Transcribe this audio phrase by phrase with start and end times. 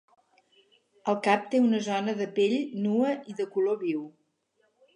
[1.13, 2.57] El cap té una zona de pell
[2.89, 3.13] nua
[3.43, 4.05] de color viu.